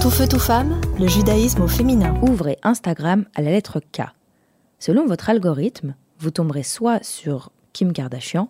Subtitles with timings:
[0.00, 2.14] Tout feu, tout femme, le judaïsme au féminin.
[2.22, 4.02] Ouvrez Instagram à la lettre K.
[4.78, 8.48] Selon votre algorithme, vous tomberez soit sur Kim Kardashian,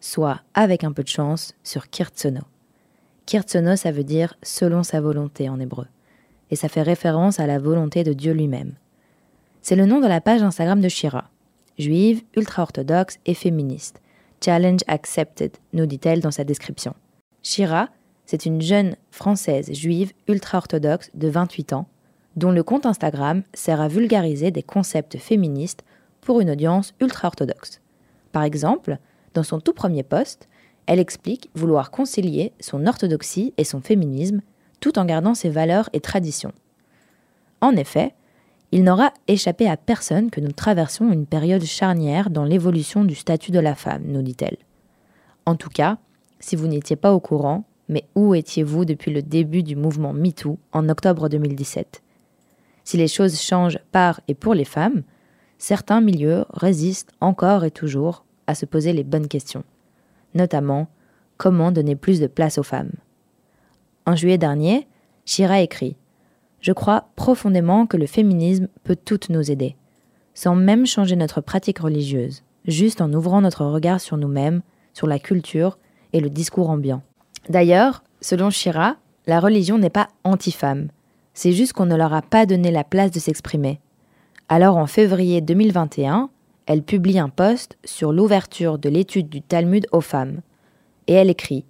[0.00, 2.40] soit, avec un peu de chance, sur Kirtsono.
[3.26, 5.86] Kirtsono, ça veut dire selon sa volonté en hébreu.
[6.50, 8.74] Et ça fait référence à la volonté de Dieu lui-même.
[9.62, 11.30] C'est le nom de la page Instagram de Shira.
[11.78, 14.00] Juive, ultra-orthodoxe et féministe.
[14.44, 16.94] Challenge accepted, nous dit-elle dans sa description.
[17.44, 17.88] Shira,
[18.28, 21.88] c'est une jeune française juive ultra-orthodoxe de 28 ans,
[22.36, 25.82] dont le compte Instagram sert à vulgariser des concepts féministes
[26.20, 27.80] pour une audience ultra-orthodoxe.
[28.32, 28.98] Par exemple,
[29.32, 30.46] dans son tout premier post,
[30.84, 34.42] elle explique vouloir concilier son orthodoxie et son féminisme
[34.80, 36.52] tout en gardant ses valeurs et traditions.
[37.62, 38.12] En effet,
[38.72, 43.52] il n'aura échappé à personne que nous traversons une période charnière dans l'évolution du statut
[43.52, 44.58] de la femme, nous dit-elle.
[45.46, 45.96] En tout cas,
[46.40, 50.58] si vous n'étiez pas au courant, mais où étiez-vous depuis le début du mouvement MeToo
[50.72, 52.02] en octobre 2017
[52.84, 55.02] Si les choses changent par et pour les femmes,
[55.58, 59.64] certains milieux résistent encore et toujours à se poser les bonnes questions,
[60.34, 60.88] notamment
[61.36, 62.92] comment donner plus de place aux femmes?
[64.06, 64.86] En juillet dernier,
[65.24, 65.96] Shira écrit
[66.60, 69.76] Je crois profondément que le féminisme peut toutes nous aider,
[70.34, 74.62] sans même changer notre pratique religieuse, juste en ouvrant notre regard sur nous-mêmes,
[74.94, 75.78] sur la culture
[76.12, 77.02] et le discours ambiant.
[77.48, 80.88] D'ailleurs, selon Shira, la religion n'est pas anti-femme,
[81.34, 83.78] c'est juste qu'on ne leur a pas donné la place de s'exprimer.
[84.48, 86.30] Alors en février 2021,
[86.66, 90.40] elle publie un post sur l'ouverture de l'étude du Talmud aux femmes.
[91.06, 91.64] Et elle écrit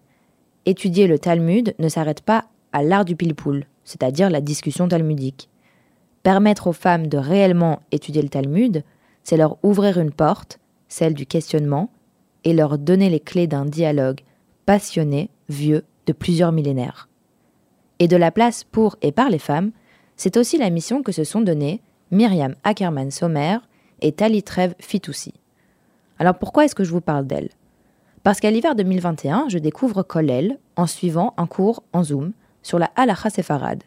[0.65, 5.49] Étudier le Talmud ne s'arrête pas à l'art du pile-poule, c'est-à-dire la discussion talmudique.
[6.23, 8.83] Permettre aux femmes de réellement étudier le Talmud,
[9.23, 11.91] c'est leur ouvrir une porte, celle du questionnement,
[12.45, 14.21] et leur donner les clés d'un dialogue
[14.67, 17.09] passionné, vieux, de plusieurs millénaires.
[17.99, 19.73] Et de la place pour et par les femmes,
[20.17, 23.59] c'est aussi la mission que se sont données Myriam Ackerman-Sommer
[24.01, 25.35] et Talitrev Fitoussi.
[26.19, 27.51] Alors pourquoi est-ce que je vous parle d'elle
[28.23, 32.33] Parce qu'à l'hiver 2021, je découvre Kolel en suivant un cours en Zoom
[32.63, 33.83] sur la Halacha Sefarad.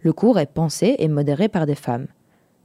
[0.00, 2.06] Le cours est pensé et modéré par des femmes.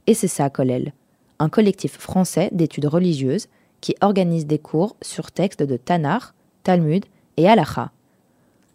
[0.06, 0.92] Et c'est ça, Kolel,
[1.38, 3.48] un collectif français d'études religieuses
[3.80, 7.04] qui organise des cours sur textes de Tanar, Talmud
[7.36, 7.92] et Halacha.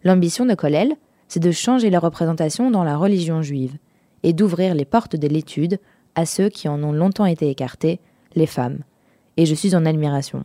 [0.04, 0.96] L'ambition de Kollel,
[1.28, 3.78] c'est de changer la représentation dans la religion juive
[4.22, 5.78] et d'ouvrir les portes de l'étude
[6.14, 8.00] à ceux qui en ont longtemps été écartés,
[8.34, 8.80] les femmes.
[9.38, 10.44] Et je suis en admiration.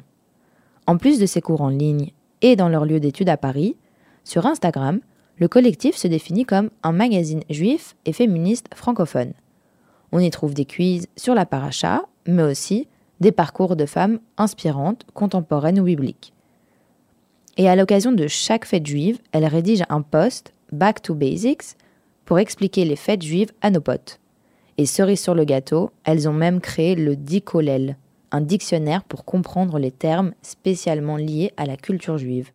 [0.88, 2.12] En plus de ces cours en ligne
[2.42, 3.76] et dans leur lieu d'étude à Paris,
[4.24, 5.02] sur Instagram,
[5.38, 9.34] le collectif se définit comme un magazine juif et féministe francophone.
[10.12, 12.88] On y trouve des quiz sur la paracha, mais aussi
[13.20, 16.34] des parcours de femmes inspirantes, contemporaines ou bibliques.
[17.60, 21.76] Et à l'occasion de chaque fête juive, elle rédige un post Back to Basics
[22.24, 24.22] pour expliquer les fêtes juives à nos potes.
[24.78, 27.98] Et cerise sur le gâteau, elles ont même créé le Dikolel,
[28.32, 32.52] un dictionnaire pour comprendre les termes spécialement liés à la culture juive.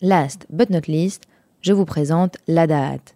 [0.00, 1.28] Last but not least,
[1.60, 3.14] je vous présente l'Adaat,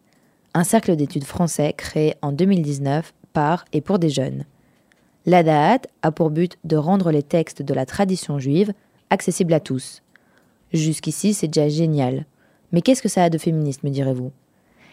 [0.54, 4.44] un cercle d'études français créé en 2019 par et pour des jeunes.
[5.26, 8.72] L'Adaat a pour but de rendre les textes de la tradition juive
[9.10, 10.02] accessibles à tous,
[10.72, 12.26] Jusqu'ici, c'est déjà génial.
[12.72, 14.32] Mais qu'est-ce que ça a de féministe, me direz-vous?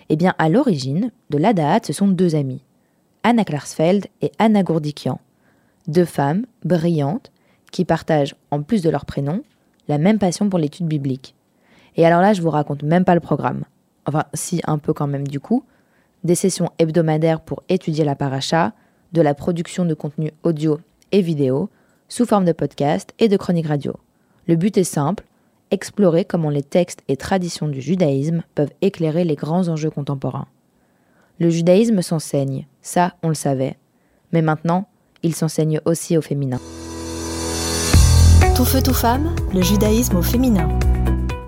[0.10, 2.64] Eh bien, à l'origine, de l'Adaat, ce sont deux amies,
[3.24, 5.20] Anna Klarsfeld et Anna Gourdikian,
[5.88, 7.32] deux femmes brillantes
[7.72, 9.44] qui partagent, en plus de leur prénom,
[9.88, 11.36] la même passion pour l'étude biblique.
[11.96, 13.66] Et alors là, je vous raconte même pas le programme.
[14.06, 15.64] Enfin, si, un peu quand même du coup.
[16.24, 18.74] Des sessions hebdomadaires pour étudier la paracha,
[19.14, 20.80] de la production de contenu audio
[21.12, 21.70] et vidéo,
[22.08, 23.96] sous forme de podcast et de chronique radio.
[24.48, 25.24] Le but est simple,
[25.72, 30.48] explorer comment les textes et traditions du judaïsme peuvent éclairer les grands enjeux contemporains.
[31.40, 33.78] Le judaïsme s'enseigne, ça on le savait,
[34.32, 34.88] mais maintenant
[35.24, 36.60] il s'enseigne aussi au féminin.
[38.56, 40.79] Tout feu, tout femme, le judaïsme au féminin.